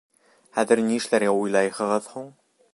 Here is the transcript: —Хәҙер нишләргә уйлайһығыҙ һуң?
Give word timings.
—Хәҙер 0.55 0.81
нишләргә 0.87 1.37
уйлайһығыҙ 1.43 2.11
һуң? 2.15 2.29